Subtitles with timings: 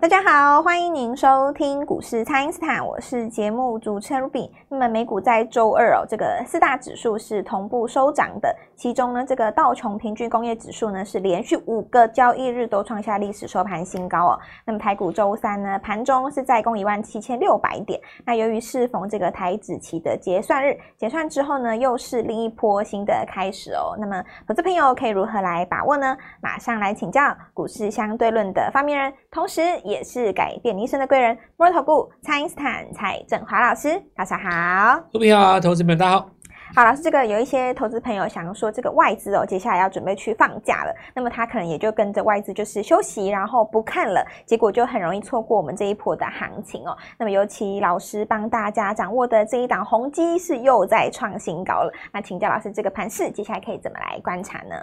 [0.00, 4.48] 大家好，欢迎您收听股市蔡因斯坦，我是节目主持人 Ruby。
[4.68, 14.38] 那么美股在周二哦，这个四大指数是同步收涨的，其中呢，这个道琼平均工业指数呢是连续五个交易日都创下历史收盘新高哦。
[14.64, 18.00] 那么台股周三呢，盘中是再攻一万七千六百点。
[18.24, 23.96] 那由于适逢这个台指期的结算日，结算之后呢，又是另一波新的开始哦。
[23.98, 26.16] 那么投资朋友可以如何来把握呢？
[26.40, 27.20] 马上来请教
[27.52, 29.58] 股市相对论的发明人，同时。
[29.84, 35.00] 也是改变一生的贵人，摩尔投顾蔡英斯坦蔡振华老师，大家好。
[35.12, 36.37] 各位好，投资朋友大家好。
[36.74, 46.96] 好，老师，这个有一些投资朋友想说，这个外资哦，接下来要准备去放假了，那么他可能也就跟着外资就是休息，然后不看了，结果就很容易错过我们这一波的行情哦。
[47.18, 54.74] 那么尤其老师帮大家掌握的这一档宏基是又在创新高了，那请教老师，这个盘势接下来可以怎么来观察呢？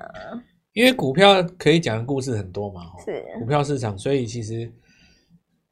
[0.74, 4.72] 因为股票可以讲的故事很多嘛，是股票市场，所以其实。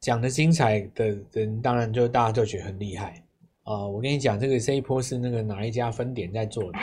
[0.00, 3.23] 讲的精彩的人，当然就大家就觉得很厉害啊、
[3.64, 3.88] 呃！
[3.90, 6.78] 我跟你讲，这个这一波是那个哪一家分点在做的？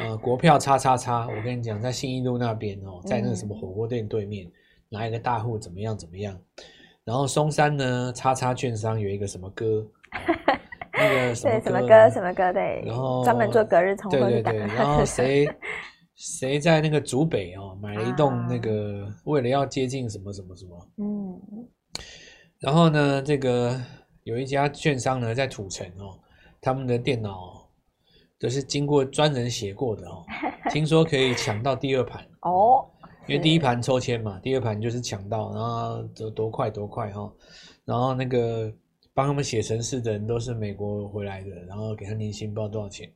[0.00, 4.50] 呃，国票叉叉叉，我跟你讲，在信义路那边哦，在那个什么火锅店对面，
[4.88, 6.38] 哪一个大户怎么样怎么样？
[7.04, 9.86] 然后松山呢，叉叉券商有一个什么歌，
[10.92, 15.48] 那个什么什么哥什么歌对，然后专门做隔日冲对对对， 然后谁
[16.14, 21.40] 谁在那个竹北哦，买了一栋那个，为了要接近什么什么什么，嗯。
[22.60, 23.76] 然后呢，这个
[24.24, 26.18] 有一家券商呢，在土城哦，
[26.60, 27.68] 他们的电脑
[28.38, 30.24] 都是经过专人写过的哦。
[30.70, 32.86] 听说可以抢到第二盘哦，
[33.26, 37.32] 因为第一盘抽签嘛，第二盘就是抢到，然后多多快多快哈。
[37.84, 38.72] 然后那个
[39.12, 43.12] 帮他们写程式的人都是美国回来的，然后给他年薪不知道多少钱。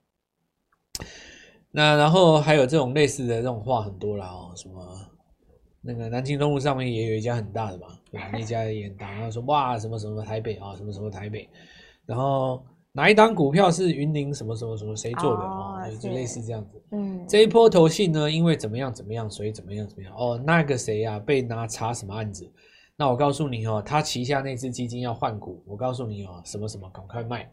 [1.70, 4.82] 那然后还有这种类似的这种话很多啦哦，什么？
[5.86, 8.28] 那个南京东路上面也有一家很大的嘛，对吧？
[8.32, 11.48] 那家也很大，然后说哇什么什么台北啊，什么什么台北，
[12.04, 16.82] 然后哪一档股票是云林什么什么什么谁做的哦，就类似这样子。
[16.92, 22.50] 嗯，这一波投信呢，因为怎么样怎么样，所以怎么样怎么样哦，那个谁呀、啊、被拿查什么案子？
[22.96, 27.46] 那我告诉你哦，他旗下那只基金要换股，我告诉你哦，什么什么赶快卖，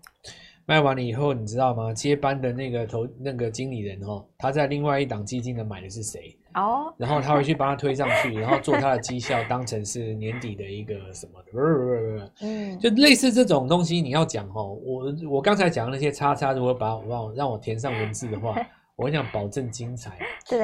[0.65, 1.93] 卖完了以后你知道吗？
[1.93, 6.33] 接班的那个投那个经理人哦，他在另外一档基金的买的是谁？
[6.55, 6.93] 哦，oh.
[6.97, 18.55] 然后他会去帮他推上去，然后做他的绩效，当成是年底的一个什么的，嗯，就类似这种东西，你要讲哦，我我刚才讲的那些叉叉，如果把我让让我填上文字的话，
[18.95, 20.17] 我跟你讲保证精彩，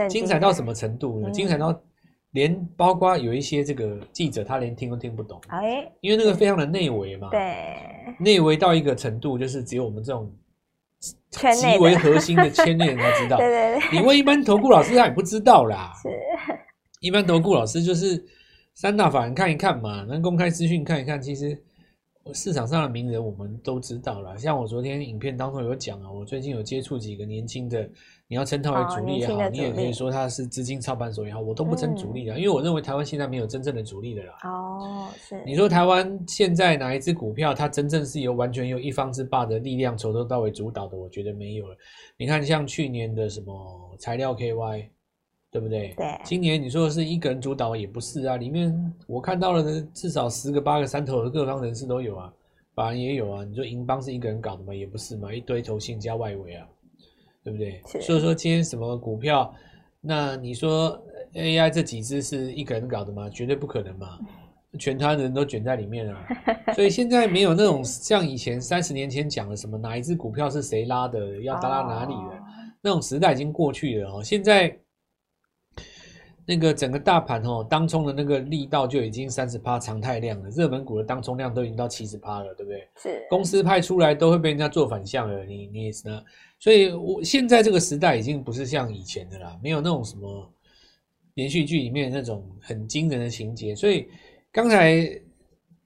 [0.07, 1.29] 精彩到什么程度呢？
[1.31, 1.77] 精彩到
[2.31, 7.65] 连包括有一些这个记者，他连听都听不懂，哎，因为那个非常的内围嘛，对，
[8.19, 10.31] 内围到一个程度，就是只有我们这种。
[10.99, 15.93] 极为核心的圈内人才知道， 对对对，你问一般投顾老师，他也不知道啦。
[16.01, 16.09] 是，
[17.01, 18.23] 一般投顾老师就是
[18.75, 21.57] 三大法人看一看嘛，那公开资讯看一看，其实。
[22.31, 27.89] 市场上的名人我们都知道了，像我昨天影片当中有讲啊，我最近有接触几个年轻的，
[28.29, 34.37] 你要称它为主力也好，哦、你也可以说它是资金操盘手也好，我都不称主力的，嗯、因为我认为台湾现在没有真正的主力的啦。
[34.43, 35.43] 哦，是。
[35.45, 40.95] 你说台湾现在哪一只股票，它真正是由完全由一方之霸的力量从头到尾主导的？
[40.95, 41.75] 我觉得没有了。
[42.17, 44.85] 你看像去年的什么材料 KY。
[45.51, 45.95] 对不对？
[45.97, 48.71] 对，今年你说的是一个人主导也不是啊，里面
[49.07, 52.31] 我看到了的至少十个八个山头的各方人士都有啊，
[52.75, 53.43] 法人也有啊。
[53.43, 54.75] 你说银邦是一个人搞的吗？
[54.75, 56.67] 也不是嘛，一堆投信加外围啊，
[57.49, 58.01] 对不对？
[58.01, 59.53] 所以说今天什么股票，
[60.01, 61.01] 那你说
[61.33, 63.29] AI 这几只是一个人搞的吗？
[63.29, 64.19] 绝对不可能嘛，
[64.77, 66.27] 全台人都卷在里面啊。
[66.75, 72.39] 所以现在没有那种像以前三十年前讲的什么哪一只股票是谁拉的，要拉到哪里了，哦、
[72.81, 74.23] 那种时代已经过去了哦。
[74.23, 74.77] 现在。
[76.49, 82.87] 那个整个大盘哦，当冲的那个力道就已经三十趴常态量了，热门股的当冲量都已经到七十趴了，对不对？
[82.97, 83.23] 是。
[83.29, 86.23] 公司派出来都会被人家做反向了，你你也是呢。
[86.57, 90.51] 所以我现在这个时代已经不是像以前的啦，没有那种什么
[91.35, 93.75] 连续剧里面那种很惊人的情节。
[93.75, 94.07] 所以
[94.51, 94.95] 刚才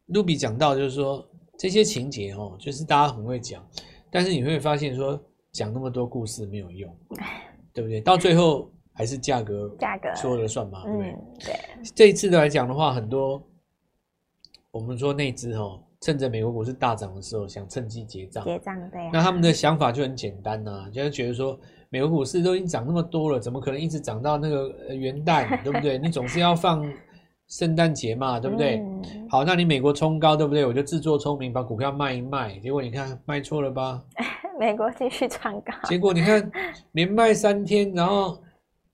[0.07, 1.27] Ruby 讲到，就是说
[1.60, 3.62] 这些情节哦，就是大家很会讲，
[4.10, 5.21] 但是你会发现说
[5.51, 6.89] 讲那么多故事没有用，
[7.74, 8.00] 对不对？
[8.00, 8.71] 到最后。
[8.94, 11.16] 还是价格，价格说了算嘛，对不对？
[11.45, 11.56] 对。
[11.95, 13.42] 这一次来讲的话，很多
[14.72, 18.44] 我们说内资哦，趁着美国股市大涨的时候，想趁机结账。
[18.44, 19.10] 结账对。
[19.12, 21.60] 那他们的想法就很简单呐，就是觉得说，
[21.90, 25.98] 美国股市都已经涨那么多了，怎么可能一直涨到那个元旦， 对不对？
[25.98, 26.88] 你总是要放
[27.48, 28.80] 圣诞节嘛，对不对？
[29.30, 30.66] 好，那你美国冲高，对不对？
[30.68, 34.04] 我就自作聪明把股票卖一卖，结果你看卖错了吧？
[34.60, 35.74] 美国继续创高。
[35.86, 36.51] 结果你看
[36.92, 38.38] 连卖三天，然后。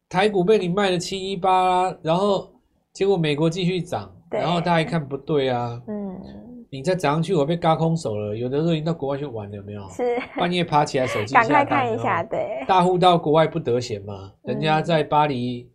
[0.10, 2.50] 台股被你卖了七一八，然后
[2.92, 9.88] 结果美国继续涨，然后大家一看不对啊，嗯，你再涨上去我被嘎空手了，有的时候已经到国外去玩了，有没有？
[9.90, 10.04] 是。
[10.36, 15.70] 半夜爬起来手机赶快看一下，对，大户到国外不得闲嘛，人家在巴黎，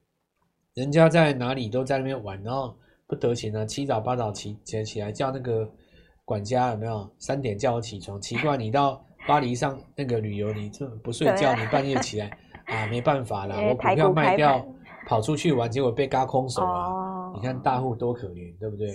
[0.75, 2.75] 嗯、人家在哪里都在那边玩，然后
[3.07, 5.71] 不得闲啊，七早八早起起来起来叫那个
[6.25, 7.09] 管家有没有？
[7.21, 12.37] 三点叫我起床，奇怪你到巴黎上那个旅游，你这不睡觉，你半夜起来
[12.67, 14.65] 啊，没办法啦，我股票卖掉。
[15.07, 16.67] 跑出去玩，结果被嘎空手了。
[16.67, 18.89] 哦、你看大户多可怜，对不对？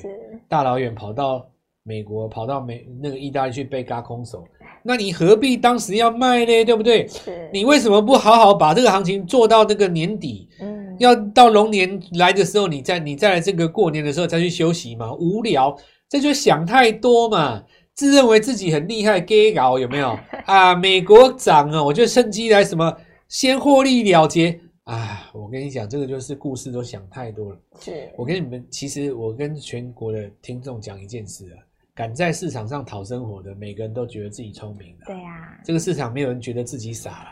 [0.47, 1.45] 大老远跑到
[1.83, 4.43] 美国，跑到美那个意大利去被嘎空手，
[4.81, 6.65] 那你何必当时要卖呢？
[6.65, 7.07] 对不对？
[7.53, 10.49] 你为什么不好好把这个行情做到那个年底？
[10.59, 15.13] 嗯，要到龙年来的时候，你再你再来这个过年的时候再去休息嘛？
[15.13, 15.77] 无聊，
[16.09, 17.61] 这就想太多嘛，
[17.93, 20.17] 自认为自己很厉害，，gay 搞有没有
[20.47, 20.73] 啊？
[20.73, 22.91] 美国涨啊，我就趁机来什么
[23.29, 24.59] 先获利了结。
[24.85, 27.59] 啊，我跟你讲，这个就是故事都想太多了。
[27.79, 31.61] 是我跟你们，其实我跟全国的听众讲一件事啊，
[31.93, 35.05] 敢在市场上讨生活的，每个人都觉得自己聪明的。
[35.05, 37.29] 对呀，这个市场没有人觉得自己傻了。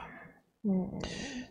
[0.69, 0.87] 嗯，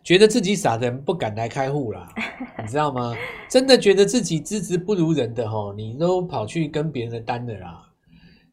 [0.04, 2.08] 觉得自己傻的人不敢来开户啦，
[2.62, 3.16] 你知道吗？
[3.50, 7.82] 真的觉得自己资质不如人的哦，你都跑去跟别人的单的啦。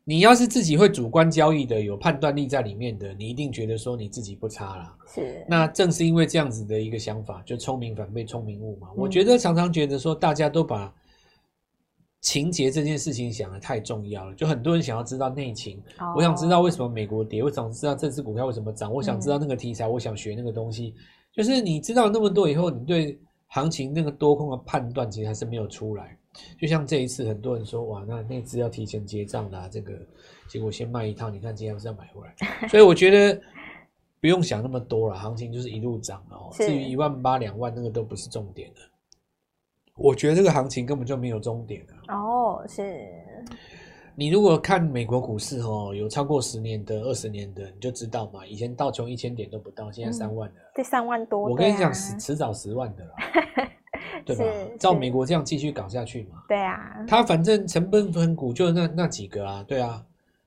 [0.06, 4.98] 你要是自己会主观交易的，有判断力在里面的，你一定觉得说你自己不差啦。
[5.08, 8.90] 是，那正是因为这样子的一个想法，就聪明反被聪明误嘛。
[8.92, 10.94] 嗯、我觉得常常觉得说，大家都把
[12.20, 15.82] 情节这件事情想的太重要了，就很多人想要知道内情。
[16.00, 20.94] 哦、我想知道为什么美国跌，我想知道这只股票为什么涨，我想知道那个题材，我想学那个东西。
[20.98, 23.18] 嗯、就是你知道那么多以后，你对
[23.48, 26.18] 行情那个多空的判断其实还是没有出来。
[26.60, 29.94] 就像这一次，很多人说哇，那那只要提前结账啦，这个
[30.48, 33.40] 结果先卖一套，你看今天不是要买回来， 所以我觉得
[34.20, 36.50] 不用想那么多了，行情就是一路涨哦。
[36.54, 38.82] 至于一万八、两万，那个都不是重点的。
[39.96, 42.16] 我觉得这个行情根本就没有终点啊。
[42.16, 43.00] 哦，是。
[44.16, 48.46] 你如果看美国股市哦，有超过十年的、二十年的，你就知道嘛。
[48.46, 50.56] 以前道琼一千点都不到，现在三万了。
[50.76, 53.14] 这三万多，我跟你讲，迟迟早十万的了。
[54.26, 54.44] 对吧？
[54.80, 56.44] 照美国这样继续搞下去嘛？
[56.48, 60.02] 对啊，他反正成分股就那那几个啊，对啊，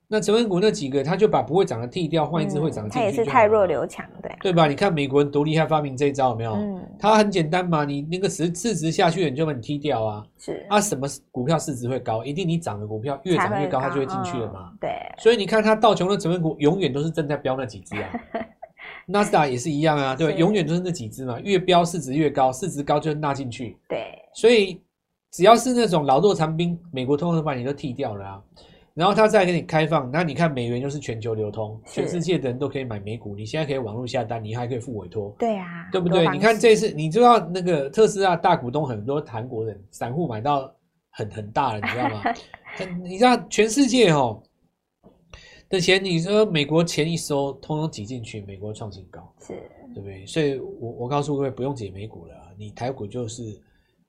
[0.08, 2.98] 那成分股那几个，他就把不会涨的剔掉，换一只会涨的进去。
[2.98, 4.68] 他也是太弱留强，对对吧？
[4.68, 6.52] 你看美国人多厉害，发明这一招有没有？
[6.52, 10.24] 嗯，它很简单嘛，你那个市市值下去，你就把你剔掉啊。
[10.38, 12.24] 是啊，什么股票市值会高？
[12.24, 14.70] 一定你涨的股票越涨越高，它就会进去了嘛。
[14.80, 18.08] 对，所以你看它道琼的成分股永远都是正在飙那几只啊。
[19.06, 20.36] 纳斯达也是一样啊，对吧？
[20.36, 23.76] 永远都是那几只嘛，越标市值越高，市值高就纳进去。
[23.88, 24.80] 对，所以
[25.30, 28.42] 只要是那种老弱残兵，美国通常把你都剃掉了啊，
[28.94, 35.34] 然后他再给你开放，那你看美元就是全球流通，全世界的人都可以买美股，你现在可以网络下单，你还可以付委托。
[35.38, 36.26] 对啊，对不对？
[36.30, 40.68] 你看这次，你知道那个特斯拉大股东很多韩国人，散户买到
[41.10, 42.22] 很很大了，你知道吗？
[43.04, 44.42] 你知道全世界哦。
[45.68, 49.54] 的钱，你说美国前一收，通通挤进去，美国创新高，是
[49.92, 50.24] 对不对？
[50.24, 53.60] 所以我我告诉各位，不用解美股了，你台股就是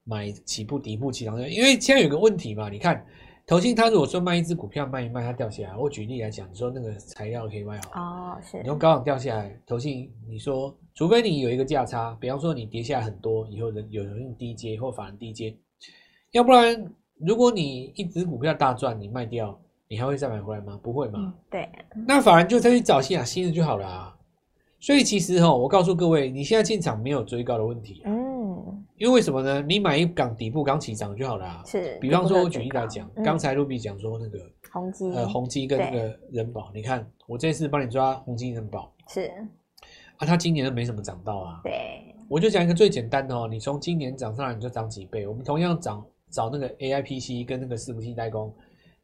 [0.04, 3.04] 买起步底部起涨，因为现在有个问题嘛，你看
[3.48, 15.58] 投信他如果说卖一只股票卖一卖，它掉下来，我举例来讲，你说那个材料可以卖好哦，是，你从高档掉下来，投信你说，除非你有一个价差，比方说你跌下来很多，以后人有人用低阶或法人低阶，
[16.34, 16.86] 要不然
[17.16, 19.60] 如果你一只股票大赚，你卖掉。
[19.88, 20.80] 你还会再买回来吗？
[20.82, 21.34] 不会嘛、嗯。
[21.50, 21.70] 对，
[22.08, 24.14] 那反而就再去找新啊新的就好了啊。
[24.80, 28.02] 所以其实哈，我告诉各位，你现在进场没有追高的问题。
[28.06, 28.86] 嗯。
[28.98, 29.62] 因为为什么呢？
[29.62, 31.64] 你买一港底部刚起涨就好了啊。
[31.66, 31.98] 是。
[32.02, 34.40] 比方说，我举例来讲，刚、嗯、才露比讲说那个
[34.72, 38.92] 宏基，呃，宏基跟那个人保，你看我这次帮你抓宏基人保。
[39.08, 39.32] 是。
[40.18, 41.62] 啊，他今年都没什么涨到啊。
[41.64, 42.16] 对。
[42.28, 45.26] 我就讲一个最简单的哦，你从今年涨上来你就涨几倍。
[45.28, 48.54] 我们同样涨找那个 AIPC 跟那个伺服器代工。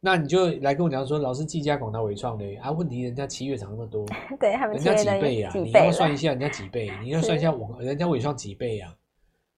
[0.06, 4.06] 那你就来跟我讲说，老师技嘉、广达、伟创的啊，问题人家七月涨那么多，
[4.38, 5.54] 对，他们人家几倍啊？
[5.56, 8.94] 你要算一下人家几倍，你要算一下我人家伟创几倍啊？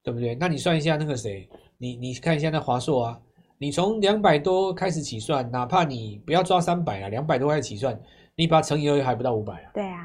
[0.04, 0.36] 对不对？
[0.36, 1.50] 那你算一下那个谁，
[1.80, 3.20] 你你看一下那华硕啊，
[3.58, 8.00] 你从两百多开始起算，哪怕你不要抓三百啊，两百多开始起算，
[8.36, 9.72] 你把它乘以二还不到五百啊？
[9.74, 10.00] 对啊，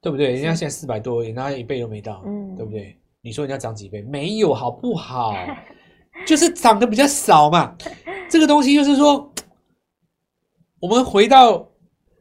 [0.00, 0.28] 对不对？
[0.34, 2.96] 人家现在四百多，人家一倍都没到，嗯，对不对？
[3.20, 4.00] 你说人家涨几倍？
[4.02, 5.34] 没有，好不好？
[6.24, 7.76] 就是涨得比较少嘛。
[8.30, 9.28] 这个东西就是说。
[10.82, 11.64] 我们回到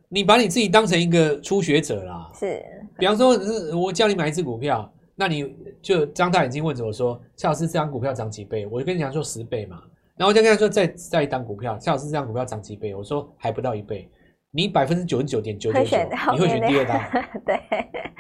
[0.08, 2.64] 你把你自己当成一个初学者啦，是。
[3.00, 3.36] 比方说，
[3.76, 5.52] 我叫你买一只股票，那你
[5.82, 9.82] 就张大眼睛问着我说：“蔡老师，这张股票涨几倍？”我就跟你讲说十倍嘛。
[10.16, 14.08] 然后我就跟他说再：“再再一档股票，蔡老师，这张股票涨几倍？”我说：“还不到一倍。”
[14.54, 15.98] 你百分之九十九点九九九，
[16.34, 17.02] 你会选第二档。
[17.44, 17.60] 对。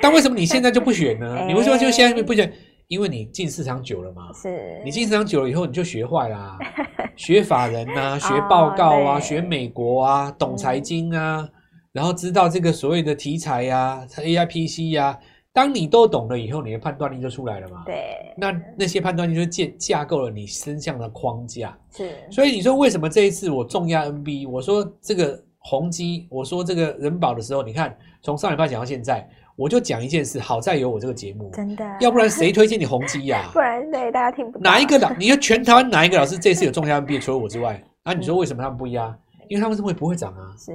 [0.01, 1.35] 但为什么你现在就不选呢？
[1.37, 2.51] 欸、 你为什么就现在不选？
[2.91, 6.59] 因为你进市场久了嘛，是你进市场久了以后，你就学坏啦，
[7.15, 11.49] 学法人啊，学报告啊，学美国啊，懂财经啊，嗯、
[11.93, 15.19] 然后知道这个所谓的题材呀、啊、AIPC 呀、啊。
[15.53, 17.83] 当你都懂了以后，你的判断力就出来了嘛。
[17.85, 21.77] 对，那那些判断力就架架构了你身上的框架。
[21.95, 24.49] 是，所以你说为什么这一次我重压 NB？
[24.49, 29.25] 我说这个宏基，我说这个人保的时候，你看从上礼拜讲到现在。
[29.61, 33.47] 我就讲一件事，好在有我这个节目，真的，要不然谁推荐你宏基呀？
[33.53, 34.63] 不然对大家听不到。
[34.63, 35.13] 哪一个老？
[35.19, 37.21] 你说全台湾哪一个老师这次有重压 NB？
[37.21, 39.15] 除了我之外，啊，你说为什么他们不压？
[39.49, 40.71] 因为他们认为不会涨啊，是，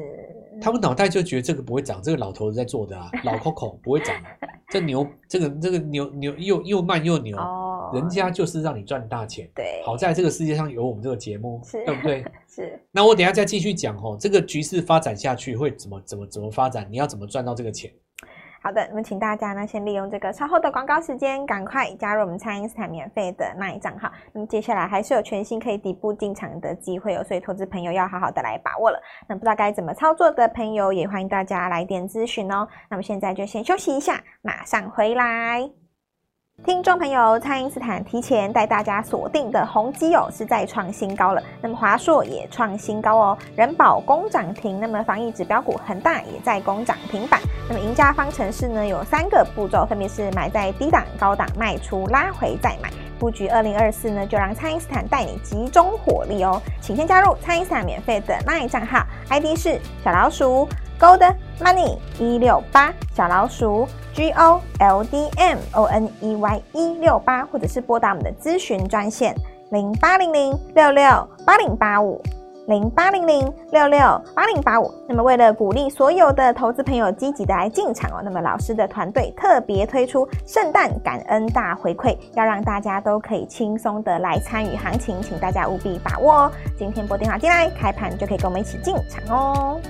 [0.60, 4.14] 他们脑袋就觉得这个不会涨，这个老头子在做的啊，老 Coco 不会涨，
[4.70, 9.48] 这牛，这个这个牛牛又又慢又牛，哦，人家就是让你赚大钱。
[9.54, 12.22] 对，好在这个世界上有我们这个节目，对不对？
[12.48, 12.78] 是。
[12.92, 16.86] 那我等一下再继续讲哦，这个局势发展下去会怎么怎么怎么发展？
[16.90, 17.90] 你要怎么赚到这个钱？
[18.62, 24.10] 好的，那么请大家呢，先利用这个稍后的广告时间，赶快加入我们蔡因斯坦免费的 LINE 账号。
[24.32, 29.00] 那么接下来还是有全新可以底部进场的机会哦，所以投资朋友要好好的来把握了。
[29.28, 32.66] 那不知道该怎么操作的朋友，也欢迎大家来电咨询哦。
[32.88, 35.70] 那么现在就先休息一下，马上回来。
[36.64, 41.42] 听众朋友，蔡因斯坦提前带大家锁定的宏基哦，是再创新高了。
[41.60, 44.80] 那么华硕也创新高哦，人保攻涨停。
[44.80, 47.38] 那么防疫指标股恒大也在攻涨停板。
[47.68, 52.90] 那么赢家方程式呢，有三个步骤，分别是买在低档、高档卖出，拉回再买。
[53.18, 56.60] 布局二零二四呢，就让蔡因斯坦带你集中火力哦。
[56.80, 60.68] 请先加入蔡因斯坦免费的 LINE 账号，ID 是小老鼠
[61.00, 63.88] Gold Money 一六八小老鼠。
[64.16, 69.34] G O L D M O N E Y 一六八，或者是拨打我们的咨询专线
[69.70, 71.04] 零八零零六六
[71.44, 72.18] 八零八五
[72.66, 73.98] 零八零零六六
[74.34, 74.92] 八零八五。
[75.08, 86.52] 那么，为了鼓励所有的投资朋友积极的来进场哦，那么老师的团队特别推出圣诞感恩大回馈，要让大家都可以轻松的来参与行情，请大家务必把握哦。
[86.76, 89.80] 今天拨电话进来，开盘就可以跟我们一起进场哦。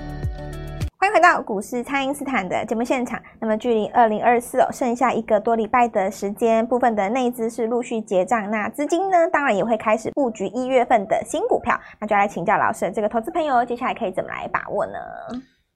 [0.99, 3.21] 欢迎回到股市，蔡因斯坦的节目现场。
[3.39, 11.79] 那么，距离二零二四哦，剩下一个多礼拜的时间，部分的内资是陆续结账，那资金呢，当然也会开始布局一月份的新股票。
[11.99, 14.93] 那就来请教老师，这个投资朋友接下来可以怎么来把握呢？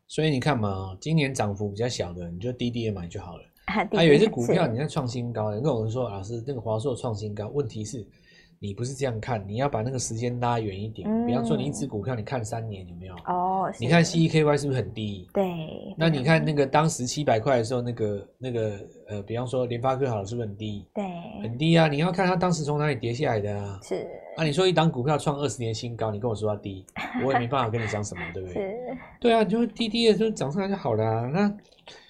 [0.08, 3.44] 所以你看嘛，今年涨幅比较小的，你就低低的买就好了。
[3.68, 8.04] 还、啊、有一些股票你在创新高，你跟我们说，老师那个华硕创新高，问题是。
[8.64, 11.10] 你不是这样看，你要把那个时间拉远一点。
[11.10, 13.16] 嗯、比方说，你一只股票，你看三年有没有？
[13.26, 15.28] 哦，你看 CEKY 是不是很低？
[15.34, 15.44] 对。
[15.98, 20.86] 那你看那个当时七百块的时候，那个那个呃，比方说联发科好了，是不是很低？
[20.94, 21.04] 对，
[21.42, 21.88] 很低啊！
[21.88, 23.80] 你要看它当时从哪里跌下来的啊？
[23.82, 24.08] 是。
[24.38, 26.86] 啊，你说一档股票创二十年新高，你跟我说它低，
[27.26, 28.62] 我也没办法跟你讲什么，对不对？
[28.62, 28.98] 是。
[29.20, 31.28] 对啊，你就低低的就涨上来就好了啊。
[31.34, 31.52] 那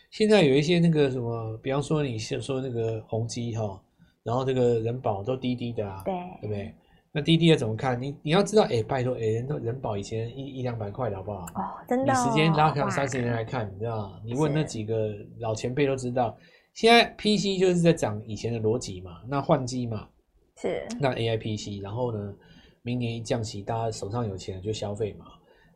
[0.10, 3.82] 现在有一些那个什么，比方说你先说那个宏基哈。
[4.24, 6.74] 然后这个人保都低低的啊，对，对不对？
[7.14, 8.02] 那低低的怎么看？
[8.02, 11.46] 你你要知道，哎，拜托，哎，人都人保以前一一两百块的好不好？
[11.56, 12.16] 哦，真的、哦。
[12.16, 14.14] 你时间拉开三十年来看，你知道？
[14.24, 16.38] 你问那几个老前辈都知道。
[16.74, 20.08] 现在 PC 就是在讲以前的逻辑嘛，那换机嘛，
[20.56, 20.88] 是。
[21.02, 22.34] 那 AI PC，然后呢，
[22.82, 25.26] 明年一降息，大家手上有钱就消费嘛。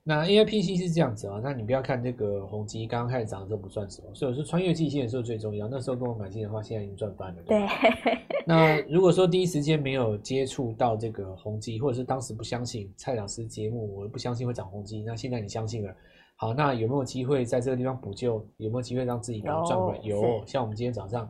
[0.07, 5.67] 那 A I P C 是这样子啊，那你不要看这个宏基刚刚开始涨的时候不算什么，所以我说穿越季线的时候最重要。
[5.67, 7.41] 那时候跟我买进的话，现在已经赚翻了。
[7.47, 7.65] 对。
[8.45, 15.91] 那如果说第一时间没有接触到这个宏基，或者是当时不相信蔡老师节目，我不相信会涨宏基，那现在你相信了，
[16.35, 18.45] 好，那有没有机会在这个地方补救？
[18.57, 20.00] 有没有机会让自己能赚回来？
[20.03, 21.27] 有，有，像我们今天早上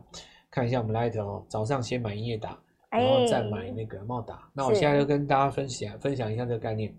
[0.50, 2.58] 看一下我们 Light 哦，早上先买英业打，
[2.90, 4.46] 然后再买那个茂达。
[4.52, 6.94] 那我现在就跟大家分享分享一下这个概念。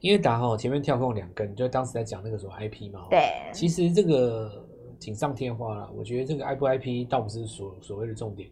[0.00, 3.06] 因为打哈前面跳空两根，就当时在讲那个什么 IP 嘛。
[3.10, 3.20] 对。
[3.52, 4.64] 其实这个
[4.98, 8.50] 锦上添花了，我觉得这个 I 不 IP 倒不是所所谓的重点。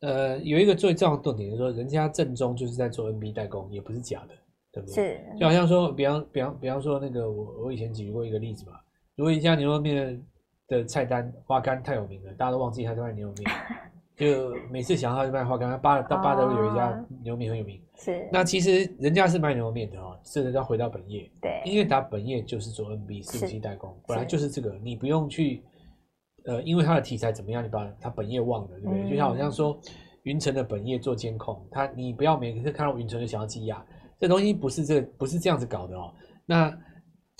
[0.00, 4.34] 呃，有一个最重要的重点就是说，人家正宗就是在做 NB 代工，也不是假的，
[4.72, 4.94] 对不对？
[4.94, 5.20] 是。
[5.40, 8.72] 就好像说，比方比方比方说那个我我以前举过一个例子嘛，
[9.14, 10.22] 如果一家牛肉面
[10.68, 13.50] 的菜单花干太有名了，大家都忘记他在卖牛肉面。
[14.16, 17.78] 就每次想到就卖花干，八到八德有一家牛肉面很有名。
[17.96, 21.30] 是，那其实人家是卖牛肉面的哦，甚至要回到本业。
[21.42, 25.62] 对，因为他本业就是做 NB 伺服器代工，本来就是这个，你不用去，
[26.46, 29.02] 呃，因为它的题材怎么样，你把它本业忘了，对不对？
[29.02, 29.78] 嗯、就像好像说
[30.22, 33.84] 云城的本业做监控，他你不要每次看到云城就想要积压，
[34.18, 36.10] 这东西不是这个、不是这样子搞的哦。
[36.46, 36.74] 那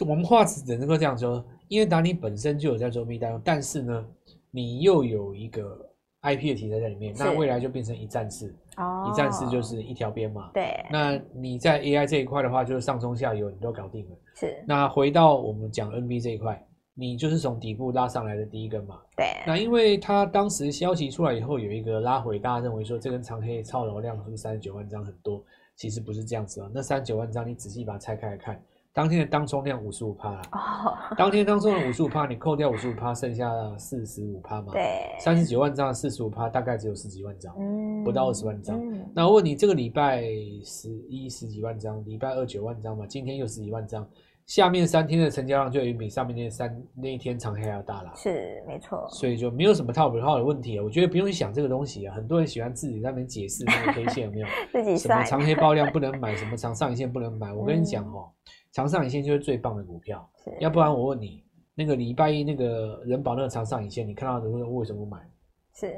[0.01, 4.07] 我们话只能够这样说，因为达你本身就有在做 NB 代工，但是呢，
[4.51, 5.86] 你又有一个。
[6.27, 10.51] IP 的题材在里面，那未来就变成一站式，哦、一站式就是一条边嘛。
[10.53, 14.17] 对，那你在 AI 这一块的话，就是上中下游你都搞定了。
[14.35, 16.61] 是，那回到我们讲 NB 这一块，
[16.95, 19.01] 你就是从底部拉上来的第一根嘛。
[19.17, 19.27] 对。
[19.47, 25.43] 那因为它当时消息出来以后有一个拉回，大家认为说这根长黑超容量是三十九万张很多？
[25.77, 26.71] 其实不是这样子啊。
[26.75, 28.61] 那三十九万张你仔细把它拆开来看，
[28.97, 34.73] 当天的当冲量五十五趴哦， 当天当冲量五十五趴，你扣掉五十五趴，剩下四十五趴嘛。
[34.73, 35.15] 对。
[35.21, 38.81] 三十九万张四十五趴，大概只有十几万张，嗯，不到二十万张。
[38.81, 39.07] 嗯。
[39.15, 40.23] 那我问你，这个礼拜
[40.65, 44.09] 十一十几万张，礼拜二九万张嘛，今天又十几万张。
[44.47, 50.85] 下面三天的成交量就已经比上面那三那一天长黑还要大了，是没错，所以就没有什么套不套的问题啊。
[50.85, 57.53] 我觉得不用去想这个东西啊，很多人喜欢自己在那边解释那个 K 线有没有 自己什么长黑爆量不能买，什么长上影线不能买。
[57.53, 58.31] 我跟你讲哦，
[58.71, 60.29] 长上影线就是最棒的股票，
[60.61, 61.43] 要不然我问你，
[61.75, 65.19] 那个礼拜一那个人保那个长上影线，你看到的为什么不买？
[65.75, 65.93] 是，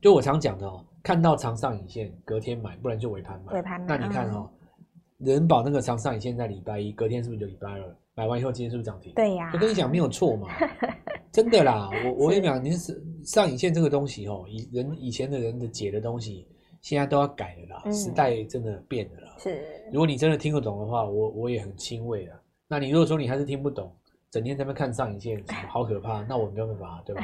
[0.00, 3.54] 就我常讲的哦，看到长上影线隔天买，不然就尾盘买。
[3.54, 4.48] 尾盘买，那你看哦。
[5.18, 7.96] 人保那个长上影线在礼拜一，隔天是不是就礼拜二？
[8.16, 9.12] 买完以后今天是不是涨停？
[9.14, 10.48] 对呀、啊，我跟你讲没有错嘛，
[11.32, 11.90] 真的啦。
[12.04, 16.46] 我 我跟你讲，您是上影线这个东西哦，以人以前的人的解的东西，
[16.80, 19.34] 现在都要改了啦，嗯、时代真的变了啦。
[19.38, 19.60] 是，
[19.92, 22.32] 如果你真的听得懂的话，我我也很欣慰的。
[22.68, 23.92] 那你如果说你还是听不懂，
[24.30, 27.22] 整天在那边看上影线， 好可怕，那我没有办法，对吧？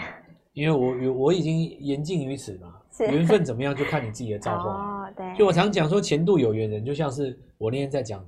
[0.55, 4.90] 因为我我已经言尽于此嘛，缘分怎么样就看你自己的造化。
[5.41, 8.23] 就我常讲说，前度有缘人，就像是我那天在讲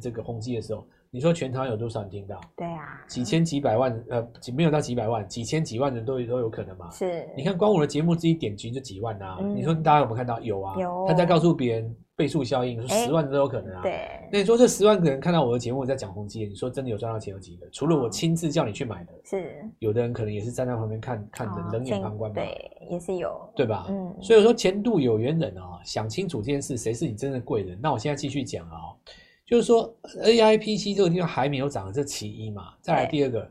[0.00, 2.40] 这个宏基的时候，你说全台有多少人听到？
[2.56, 6.90] 对啊，几千几百万，呃，几没有到几百万，几千几万人都都有可能嘛。
[6.90, 7.24] 是。
[7.36, 10.40] 你看光我的节目自己点击就几万啊，嗯、你说大家有没有看到？
[10.40, 10.74] 有啊。
[10.80, 11.04] 有。
[11.06, 11.96] 他在告诉别人。
[12.16, 13.82] 倍数效应，说十万都有可能啊。
[13.82, 14.08] 对。
[14.32, 17.68] 那你说这十万个人看到我的节目在讲宏基，你说真的有赚到钱有几个？
[17.70, 19.62] 除了我亲自叫你去买的，是。
[19.80, 22.42] 有的人可能也是站在旁边看看的，冷眼旁观吧。
[22.42, 23.86] 对，也是有，对吧？
[23.90, 24.16] 嗯。
[24.22, 27.78] 所以说前度有缘人啊，想清楚这件事，谁是你真的贵人？
[27.82, 28.96] 那我现在继续讲啊，
[29.44, 32.72] 就是说 A I P C 这个地方还没有涨，这其一嘛。
[32.80, 33.46] 再来第二个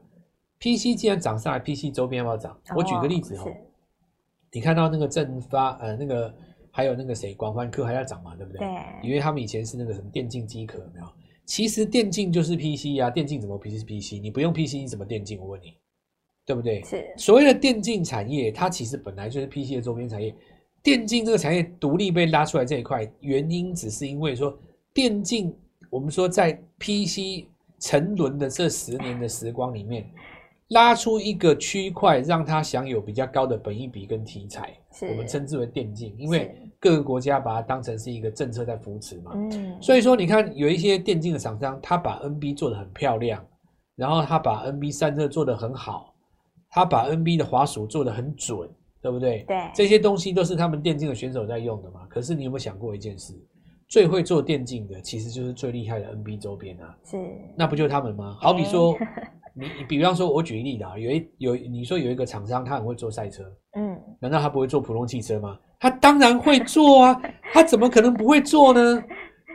[0.57, 2.59] ，P C 既然涨上来，P C 周边要不要涨？
[2.75, 3.45] 我举个例子哦，
[4.51, 6.33] 你看到那个正发呃那个。
[6.77, 8.59] 还有那个谁，广环科还要涨嘛，对不对？
[8.59, 8.67] 对。
[9.01, 11.07] 因为他们以前是那个什么电竞机壳，没有？
[11.45, 14.19] 其实电竞就是 PC 啊，电竞怎么 PC 是 PC？
[14.21, 15.39] 你不用 PC，你怎么电竞？
[15.39, 15.73] 我问你，
[16.45, 16.83] 对不对？
[16.83, 17.13] 是。
[17.15, 20.35] 所谓的电竞产业，它其实本来就是 PC 的周边产业。
[20.83, 24.59] 电竞这个产业独立被拉出来这一块，原因只是因为说
[24.93, 25.55] 电竞，
[25.89, 27.47] 我们说在 PC
[27.79, 30.05] 沉沦的这十年的时光里面。
[30.69, 39.33] 拉出一个区块，让它享有比较高的本益比跟题材，我们称之为电竞，因为各个国家把它当成是一个政策在扶持嘛。
[39.35, 43.45] 嗯，所以说你看有一些电竞的厂商，他把 NB 做得很漂亮，
[43.95, 46.15] 然后他把 NB 散热做得很好，
[46.71, 48.67] 他把 NB 的滑鼠做得很准，
[49.03, 49.43] 对不对？
[49.47, 52.07] 对，这些东西都是他们电竞的选手在用的嘛。
[52.09, 53.33] 可是你有没有想过一件事？
[53.87, 56.97] 最会做电竞的，其实就是最厉害的 NB 周边啊。
[57.03, 57.17] 是，
[57.55, 58.35] 那不就是他们吗？
[58.41, 58.93] 好比说。
[58.93, 63.43] 欸你你比方说，我举一例子啊，有一有你说有一个厂商，他很会做赛车，
[63.77, 65.57] 嗯，难道他不会做普通汽车吗？
[65.79, 67.21] 他当然会做啊，
[67.53, 69.03] 他怎么可能不会做呢？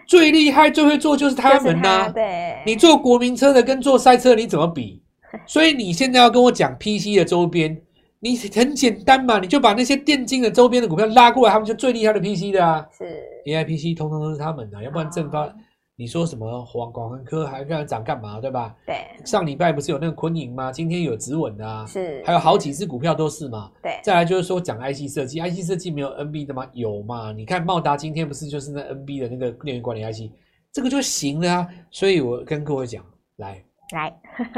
[0.07, 2.09] 最厉害、最会做就是他们呐、啊。
[2.09, 5.03] 对，你做国民车的跟做赛车你怎么比？
[5.47, 7.81] 所以你现在要跟我讲 PC 的周边，
[8.21, 12.85] 你很简单嘛，你就把那些电竞的周边的股票拉过来，他们就最厉害的 PC 的啊。
[12.91, 13.05] 是
[13.47, 15.47] ，AIPC 通通都是他们的，要不然正发。
[16.01, 18.41] 你说什么广广恒科还让它涨干嘛？
[18.41, 18.75] 对吧？
[18.87, 18.97] 对。
[19.23, 20.73] 上礼拜不是有那个昆盈吗？
[20.73, 21.85] 今天有止稳的啊。
[21.85, 22.23] 是。
[22.25, 23.71] 还有好几只股票都是嘛。
[23.83, 24.01] 对。
[24.03, 26.67] 再来就是说讲 IC 设计，IC 设计没有 NB 的吗？
[26.73, 27.33] 有嘛？
[27.33, 30.33] 你看茂达今天不是就是那 NB 的那个电源管理 IC，
[30.73, 31.69] 这个就行了啊。
[31.91, 33.05] 所以我跟各位讲，
[33.37, 34.11] 来来，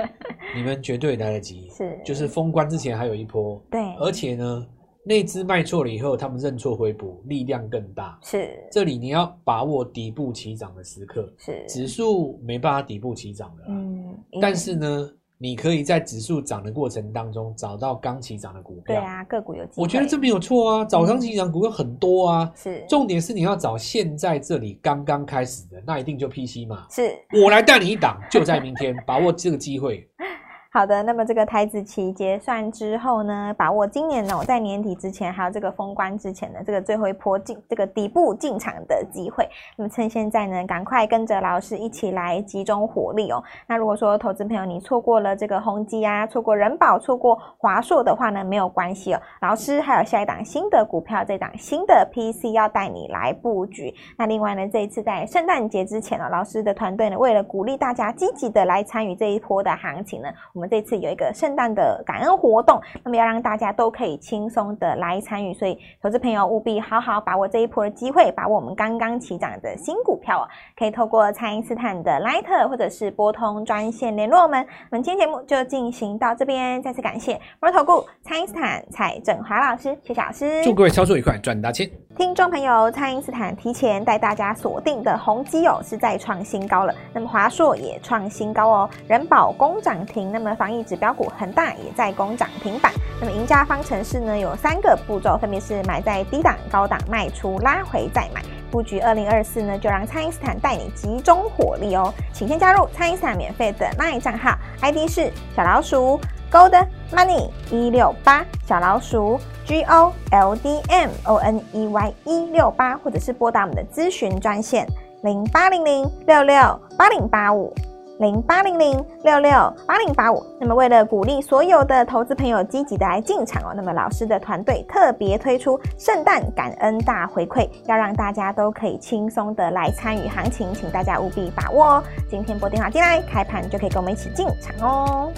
[0.54, 1.68] 你们绝对来得及。
[1.70, 2.00] 是。
[2.04, 3.60] 就是封关之前还有一波。
[3.68, 3.80] 对。
[3.96, 4.64] 而且呢。
[5.04, 8.16] 那支卖错了以后，他们认错回补，力量更大。
[8.22, 11.32] 是，这里你要把握底部起涨的时刻。
[11.38, 13.64] 是，指数没办法底部起涨的。
[13.68, 18.94] 嗯，但是呢，你可以在指数涨的过程当中找到刚起涨的股票。
[18.94, 19.66] 对啊，个股有。
[19.74, 22.52] 我觉得这没有错啊，早刚起涨股票很多啊。
[22.54, 26.86] 是，重点是你要找现在这里刚刚开始的，那一定就 PC 嘛。
[26.88, 27.10] 是，
[27.42, 30.08] 我来带你一档，就在明天，把握这个机会。
[30.74, 39.46] 好的，那么这个台子期结算之后呢，把握今年呢，我在年底之前还有这个封关之前的这个最后一波进这个底部进场的机会。
[39.76, 43.44] 那么趁现在呢，赶快跟着老师一起来集中火力哦。
[43.66, 49.20] 那如果说投资朋友你错过了这个宏基啊，错过人保，错过华硕的话呢，没有关系哦。
[49.42, 53.94] 老师还有下一档新的股票，这档新的 PC 要带你来布局。
[54.16, 60.28] 那另外呢，这一次在圣诞节之前呢，老师的团队呢，为了鼓励大家积极的来参与这一波的行情呢，
[60.62, 70.44] 们这次有一个圣诞的感恩活动，那么要让大家都可以轻松的来参与，所以投资朋友务必好好把握这一波的机会，把握我们刚刚起涨的新股票哦，
[70.78, 74.64] 可以透过蔡因斯坦的 Line 或者是拨通专线联络我们。
[74.90, 81.90] 我们今天节目就进行到这边，再次感谢摩尔投顾蔡因斯坦蔡振华老师，谢谢老师，祝各位操作愉快，赚大钱。
[82.14, 86.94] 听众朋友，蔡因斯坦提前带大家锁定的宏基哦，是在创新高了。
[87.14, 90.30] 那么华硕也创新高哦，人保工涨停。
[90.30, 92.92] 那么防疫指标股恒大也在攻涨停板。
[93.20, 98.42] 那么赢家方程式呢，有三个步骤，分别是买在低档、高档卖出、拉回再买。
[98.70, 102.12] 布局二零二四呢，就让蔡因斯坦带你集中火力哦。
[102.32, 106.18] 请先加入蔡因斯坦免费的 LINE 账号，ID 是小老鼠
[106.50, 109.38] Gold Money 一六八小老鼠。
[109.64, 114.84] G O L D M O N E Y 一六八，或者是拨打我们的咨询专线
[115.22, 117.72] 零八零零六六八零八五
[118.22, 119.50] 零八零零六六
[119.84, 120.40] 八零八五。
[120.60, 132.04] 那么，为了鼓励所有的投资朋友积极的来进场哦，那么老师的团队特别推出圣诞感恩大回馈，要让大家都可以轻松的来参与行情，请大家务必把握哦。
[132.30, 135.32] 今天拨电话进来，开盘就可以跟我们一起进场哦。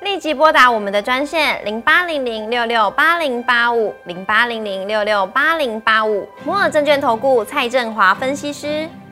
[0.00, 8.88] 立即拨打我们的专线零八零零六六八零八五零八零零六六八零八五摩尔证券投顾蔡振华分析师。